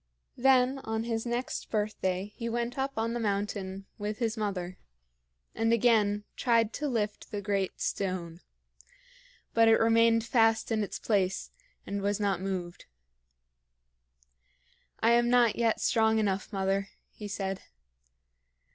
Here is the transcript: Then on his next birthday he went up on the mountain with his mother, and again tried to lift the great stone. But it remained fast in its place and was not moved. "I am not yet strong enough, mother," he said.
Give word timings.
Then 0.39 0.79
on 0.79 1.03
his 1.03 1.27
next 1.27 1.69
birthday 1.69 2.33
he 2.35 2.49
went 2.49 2.75
up 2.75 2.93
on 2.97 3.13
the 3.13 3.19
mountain 3.19 3.85
with 3.99 4.17
his 4.17 4.35
mother, 4.35 4.79
and 5.53 5.71
again 5.71 6.23
tried 6.35 6.73
to 6.73 6.87
lift 6.87 7.29
the 7.29 7.39
great 7.39 7.79
stone. 7.79 8.41
But 9.53 9.67
it 9.67 9.75
remained 9.77 10.23
fast 10.23 10.71
in 10.71 10.83
its 10.83 10.97
place 10.97 11.51
and 11.85 12.01
was 12.01 12.19
not 12.19 12.41
moved. 12.41 12.85
"I 15.01 15.11
am 15.11 15.29
not 15.29 15.55
yet 15.55 15.79
strong 15.79 16.17
enough, 16.17 16.51
mother," 16.51 16.87
he 17.11 17.27
said. 17.27 17.61